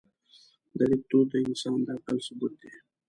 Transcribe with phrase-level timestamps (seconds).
[0.77, 2.71] د لیک دود د انسان د عقل ثبوت دی.